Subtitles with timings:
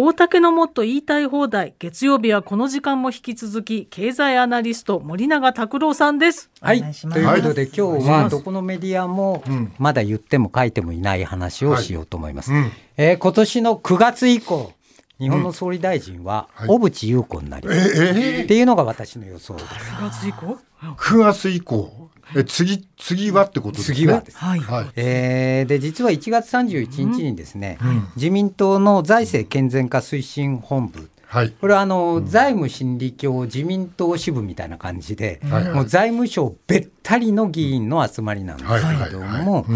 [0.00, 1.74] 大竹のもっと言いたい放題。
[1.80, 6.50] 月曜日はこの時間も引き続き経済アナリスト森永卓郎さんです。
[6.60, 6.80] はい。
[6.80, 9.42] ということで今日はどこのメディアも
[9.76, 12.62] まだ言っても書いてもいない話をしようと思います、はい。
[12.62, 14.72] うん、えー、今年の9月以降
[15.18, 19.66] 日本の総理大臣は小渕優子になります、うんはい、っていうのが私の予想です。
[19.66, 23.96] 9月以降 ?9 月以降え次次はってことですね。
[23.96, 24.20] 次は。
[24.20, 24.38] です。
[24.38, 24.60] はい。
[24.96, 31.10] えー、で実は1月31日にですね、うん、自民党の財政健全化推進本部。
[31.26, 39.66] はい、これはあの、うん、財務審理協自民党支部みたいな感じで、はいはい、もう財務省べったりの議員の集まりなんですけれども、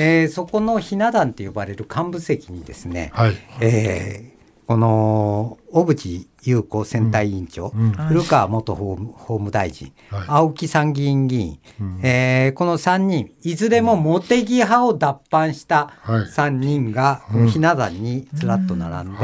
[0.00, 4.35] えそこのひな壇と呼ばれる幹部席にですね、はい、えー
[4.66, 19.18] この小渕優子選対委員長、うん、古川元法務法務大臣、はい、青木参議院議員、うん、えー、この3人いずれも茂木派を脱藩した3人がひな壇にずらっと並んで、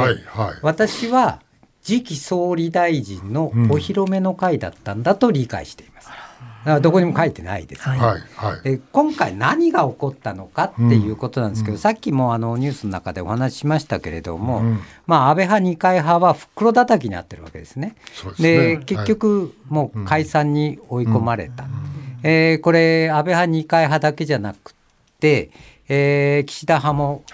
[0.63, 1.43] 私は
[1.83, 6.09] 次期総理大臣のお披露目の会だったんだと理解しています。
[6.81, 8.21] どこにも書いてないです、ね、はい。
[8.37, 17.97] はい、で今回何が起こったのかっていうことなんですけど、うん、さっきもあのニュースの中でお話ししましたけれども、うん、まあ、安倍派二階派は袋叩きになってるわけですね。
[18.39, 21.71] で、ね、結局もう解散に追い込まれた、うん、
[22.23, 24.75] えー、これ安倍派二階派だけじゃなく
[25.21, 25.51] て、
[25.89, 27.25] えー、岸田派も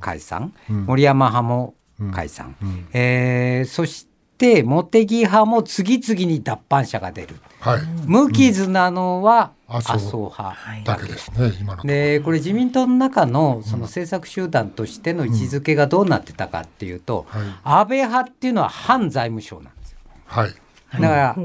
[0.00, 1.74] 解散、はい、森山派も
[2.14, 4.06] 解散、うん、えー、そし
[4.38, 7.36] て茂木派も次々に脱藩者が出る。
[7.60, 17.40] はい、無傷なのは麻生派だけですね、今のでこれ自民党の中のその政策集団としての位置づけがどうなってたかっていうと、うん。
[17.40, 19.98] はい、安倍派っていうのは反財務省なんですよ。
[20.24, 20.54] はい、
[20.92, 21.36] だから、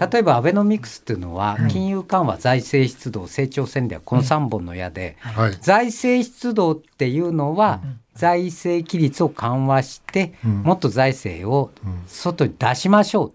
[0.00, 5.16] 例えばアベノミクスっていうのは金融緩和、財政出動成長戦略この3本の矢で、
[5.60, 7.80] 財政出動っていうのは
[8.14, 11.72] 財政規律を緩和して、うん、もっと財政を
[12.06, 13.32] 外に出しましょう、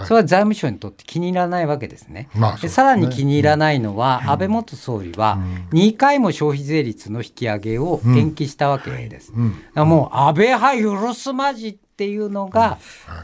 [0.00, 2.28] うん、それは財務省にとって気に入らないわけですね。
[2.34, 5.38] まあ、でさらに気に入らないのは、うん、安倍元総理は
[5.72, 9.32] 2回も消費税率の引き上げを延期したわけです。
[9.74, 12.78] もう安倍派許すまじっていうのが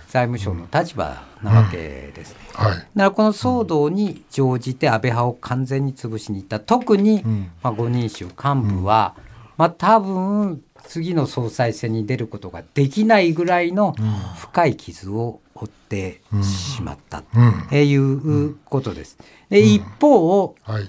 [0.06, 2.36] 財務省の立場なわけです。
[2.54, 6.60] はい、だからこの騒動に乗じて安倍派を完全に潰しにいった。
[6.60, 7.24] 特に、
[7.62, 9.16] まあ、5人衆幹部は、
[9.56, 13.96] まあ、多分次の総裁選に出ることができないぐらいの
[14.38, 19.18] 深い傷を負ってしまったということです。
[19.48, 20.88] で一方、はい。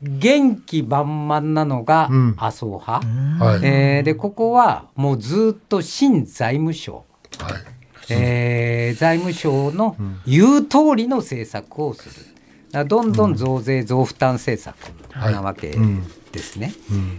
[0.00, 7.04] 元気満々なのが麻生派、うんえー、でここはもうずっと新財務省、
[7.38, 7.52] はい。
[8.10, 12.08] えー、財務省の言う通りの政策をす
[12.72, 12.86] る。
[12.86, 14.76] どんどん増税増負担政策
[15.14, 15.74] なわけ
[16.32, 16.72] ですね。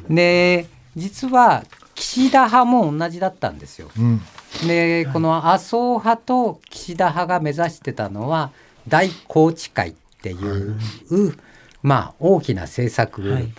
[0.10, 1.64] で実は
[1.96, 3.90] 岸田派も同じだったんですよ。
[3.98, 4.22] うん、
[4.68, 8.52] でこの麻生派と岸田派が目指してたのは
[8.88, 11.36] 大宏池会っていう、はい、
[11.82, 13.54] まあ、大きな政策グループ、はい、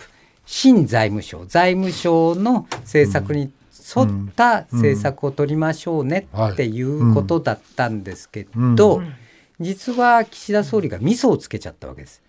[0.45, 1.45] 新財務省。
[1.45, 3.51] 財務省の政策に
[3.95, 9.01] 沿った政策を取りましょうねっていうことだったんですけど、
[9.59, 12.21] 実は岸田総理が味噌をつけちゃったわけです。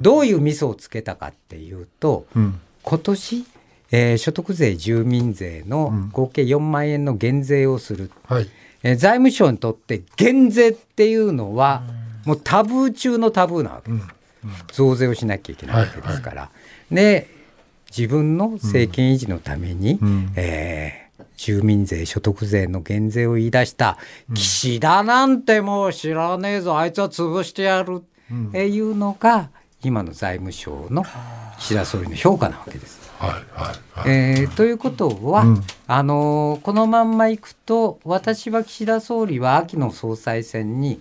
[0.00, 2.26] どういう味噌をつけたかっていうと、
[2.82, 3.44] 今年
[3.96, 8.48] えー、所得税、住民税の合計4万円の減税をする、うんはい、
[8.82, 11.84] えー、財務省にとって減税っていうのは、
[12.24, 14.06] もうタブー中のタブーなわけです、
[14.44, 16.42] うん、増税をしなきゃいけないわけですから。
[16.42, 16.50] はい。
[16.50, 16.50] は
[16.90, 17.33] い、で
[17.96, 23.98] 自分の政権維持のために、うん、えー、住民税、所得税の減税を言い出した、
[24.34, 29.50] 岸田なんてもう知らねえぞ、あいつは潰してやる、っていうのが、
[29.84, 31.04] 今の財務省の
[31.60, 33.04] 岸田総理の評価なわけです。
[34.06, 41.00] えということは、うん、あのこのまんまいくと私は岸田総理は秋の総裁選に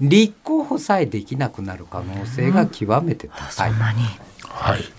[0.00, 3.70] 立候補さえできなくなる可能性が極めて高い。
[3.70, 3.76] うん。
[3.76, 4.95] はい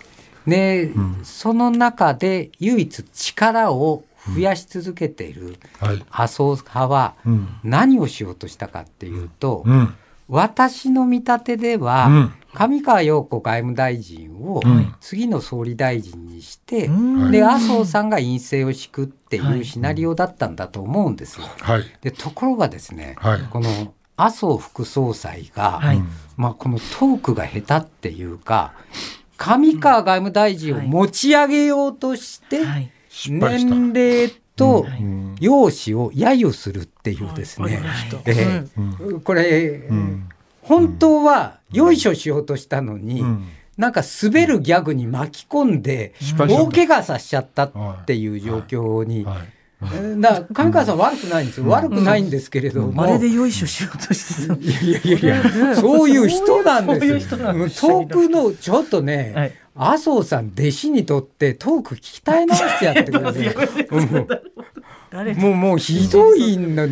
[0.48, 4.04] で、うん、その中で唯一力を
[4.34, 5.58] 増やし続けている
[6.10, 7.16] 麻生派は
[7.64, 9.66] 何をしようとしたかっていうと、
[10.28, 14.62] 私の見立てでは、上川陽子外務大臣を
[15.00, 21.46] 次の総理大臣にして、うん、で麻生さんが陰性を敷くっていうシナリオだったんだと思うんですよ。
[21.62, 26.02] はい、でところがですね、はい、この麻生副総裁が、はい、
[26.36, 28.74] まあ、このトークが下手っていうか
[29.38, 32.62] 上川外務大臣を持ち上げようとして、
[33.30, 34.86] 年齢と
[35.40, 37.82] 容姿を揶揄するっていうですね、
[38.26, 40.30] えー、これ、うん。
[40.64, 43.24] 本当はよいしょしようとしたのに、
[43.78, 49.26] なんか滑るギャグに巻き込んで、大怪我させちゃったっていう状況に
[50.20, 54.54] だ上川さん悪くないんですよ、悪くないんですけれども、あれでよいしょしようとしてた。
[54.56, 58.00] いやいやいやそういう人なんですよ。
[58.04, 59.54] 遠くのちょっとね、はい。
[59.80, 63.40] 麻生さん弟子にとってトーク聞きたい直してやってくださ
[65.24, 65.36] い。
[65.36, 66.88] もうもうひどいんだ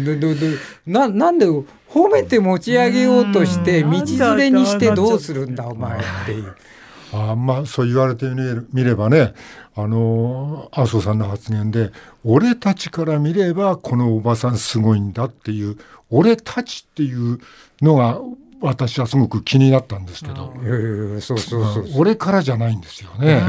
[0.86, 3.90] ななんで褒めて持ち上げようとして道
[4.36, 6.56] 連れにしてどうするんだお前っていう。
[7.16, 8.26] あまあそう言われて
[8.74, 9.34] みればね
[9.76, 11.92] あの麻生さんの発言で
[12.24, 15.78] 俺たちから見ればこのおばさんすごいんだっていう
[16.10, 17.40] 俺たちっていう
[17.82, 18.20] のが
[18.62, 20.54] 私はすごく気になったんですけど、
[21.20, 23.42] そうそうそう俺からじゃないんですよね。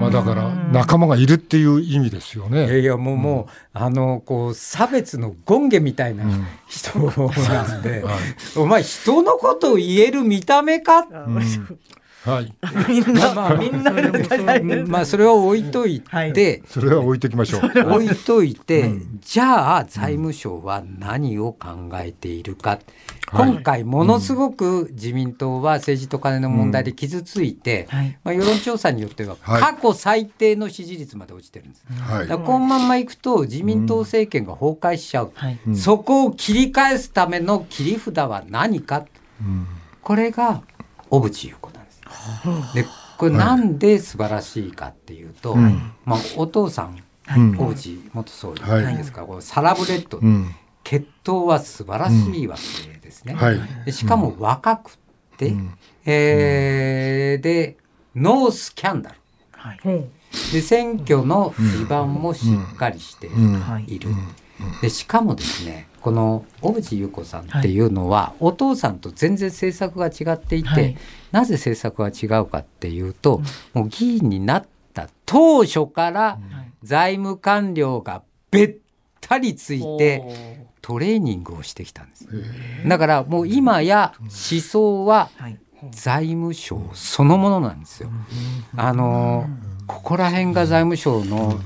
[0.00, 2.64] まあだから仲間がいるっていう意味ですよね。
[2.66, 6.24] いやいやもう、うん、もうあのこう差別の権下みたいな
[6.68, 8.18] 人なんで、うん はい、
[8.56, 11.00] お前人のことを言える見た目か？
[11.00, 11.78] うん
[12.24, 12.52] はい。
[12.88, 17.60] みんな、まあ、みんなまあ、それは置いといて、はい、それは置いときましょう。
[17.92, 18.90] 置いといて、
[19.20, 22.80] じゃあ、財務省は何を考えているか。
[23.32, 35.32] 今回ものすごく自民党は政治と金の問題で傷ついて、うん、まあ、世論調査によっては過去最低の支持率まで落ちてるんです、はい、だこのまんまいくと自民党政権が崩壊しちゃう、
[35.66, 39.04] うん、そこを切り返すための切り札は何か、
[39.40, 39.66] うん、
[40.02, 40.62] これが
[41.10, 41.70] 小渕優子
[42.74, 42.84] で
[43.18, 45.56] これなんで素晴らしいかっていうと、
[46.04, 48.62] まあ、お父さん、小渕元総理
[48.96, 50.20] ですから、こサラブレッド、
[50.84, 53.34] 血統は素晴らしいわけですね。
[53.34, 53.52] は
[53.86, 54.98] い、しかも若く
[55.36, 57.76] て、うん、えー、で
[58.14, 59.16] ノースキャンダル、
[59.52, 59.80] はい、
[60.52, 63.28] で選挙の基盤もしっかりして
[63.86, 64.10] いる。
[64.80, 70.96] でしかもですねこの小渕優子さんっていうのは、はい、お父さんと全然政策が違っていて、はい、
[71.32, 73.42] なぜ政策が違うかっていうと、
[73.74, 76.38] もう議員になった当初から
[76.84, 78.22] 財務官僚が
[78.52, 78.76] べっ
[79.20, 82.28] たりついてトレーニングをしてきたんです。
[82.86, 84.30] だからもう今や思
[84.60, 85.28] 想は
[85.90, 88.10] 財務省そのものなんですよ。
[88.76, 89.48] あの
[89.88, 91.58] ここら辺が財務省の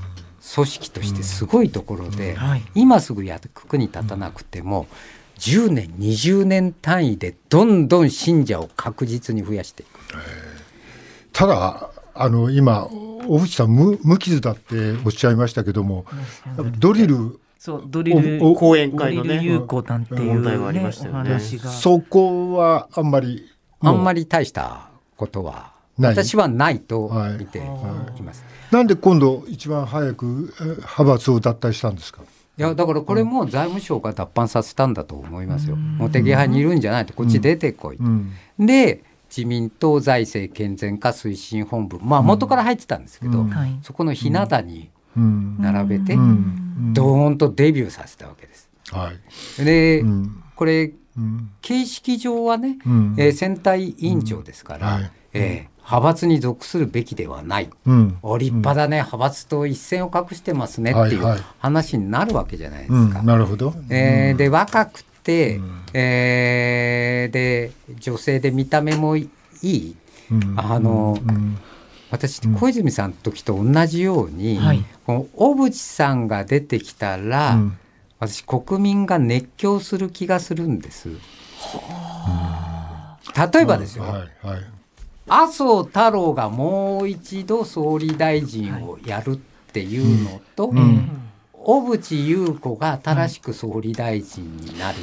[0.55, 2.35] 組織としてすごいところで
[2.73, 4.87] 今すぐ役に立たなくても
[5.37, 9.99] 10年20年単位でどんどん信者を確実に増やしていく。
[11.33, 16.05] ただあの今小渕さん無無傷だっておっしゃいましたけども
[16.77, 21.39] ドリルそうドリル講演会のね有効なんていう、問題がありましたよね。
[21.39, 23.47] そこはあんまり
[23.79, 25.71] あんまり大したことは
[26.09, 27.61] 私はないと見てい
[28.21, 28.43] ます。
[28.71, 32.21] なんで今度一番早く派閥を脱退したんですか？
[32.57, 35.77] いやだからこれも財務省が脱藩させたんだと思いますよ。
[35.99, 37.97] 茂木派にいるんじゃないとこっち出てこい。
[37.97, 38.33] うん。
[38.59, 46.15] うん、で自民党財政健全化推進本部まあ元から入ってたんですけど、うん、そこのひな壇に並べて、
[46.93, 48.69] ドーンとデビューさせたわけです。
[48.91, 49.11] は
[49.59, 50.03] い、で、
[50.55, 50.91] これ、
[51.61, 52.77] 形式上はね、
[53.17, 62.95] えー、選対委員長ですから、はい、えー、派閥に属するべきではない、うん、お立派だね、派閥と一線を画してますねっていう話になるわけじゃないですか。
[62.95, 69.29] はいはい、なるほど、えー、で若くて、うん、えー、で女性で見た目もい
[69.61, 69.95] い、
[70.55, 71.17] あの、
[72.09, 77.77] 私小泉さんの時と同じように、うん、この小渕さんが出てきたら、うん、
[78.19, 81.09] 私国民が熱狂する気がするんです。
[83.53, 84.63] 例えばですよ、はいはい、
[85.31, 89.37] 麻生太郎がもう一度総理大臣をやるっ
[89.71, 90.77] ていうのと、はい。
[90.77, 91.09] うん、
[91.53, 94.97] 小渕優子が新しく総理大臣になる。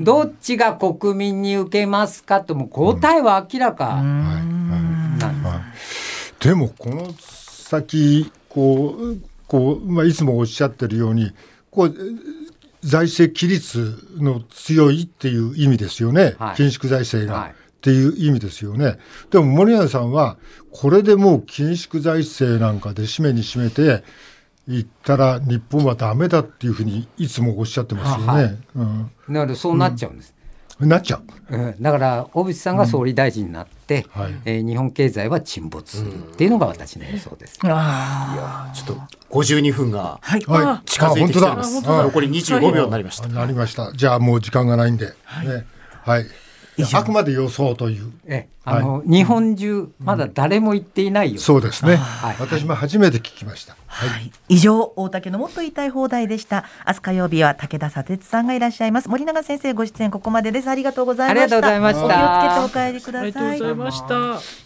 [0.00, 6.34] どっちが国民に受けますかとも答えは明らかなんです。
[6.40, 11.32] でもこの先こうこう、まあ、いつもおっしゃってるように
[11.70, 11.94] こう
[12.82, 18.96] 財政規律の強いっていう意味ですよね、はい、緊縮財政が、はい、っていう意味ですよね。
[19.30, 20.38] でも森永さんは
[20.70, 24.02] これでもう緊縮財政なんかで締めに締めて
[24.66, 28.32] いったら日本はダメだっていうふうにいつもおっしゃってますよね。
[28.32, 30.32] はい、うん、だからそうなっちゃうんです。
[30.80, 31.18] なっちゃ
[31.50, 37.60] う、うん、だから小渕さんが総理大臣になって、うんはい、えー、日本経済は沈没するっていうのが私の予想です。
[37.62, 38.94] うん、あちょっと
[39.30, 40.18] 52分が
[40.86, 43.28] 近づいてきてます、はい、残り25秒になりました。
[43.28, 43.92] なりました。
[43.92, 45.66] じゃあもう時間がないんで、はい、ね、
[46.02, 46.26] はい
[46.92, 48.12] あくまで予想という。
[48.26, 56.64] えあの、はい、日本中まだ誰も言っていないよ、うん、そうですね、はい、私も初めて聞きました、はい、はい、以上大竹のもっと言いたい放題でした。
[56.86, 59.08] 明日火曜日は武田砂鉄さんがいらっしゃいます。
[59.08, 60.68] 森永先生ご出演ここまでです。
[60.68, 61.42] ありがとうございました。
[61.42, 62.64] ありがとうございました。
[62.64, 63.50] お気をつけてお帰りください。
[63.50, 64.63] ありがとうございました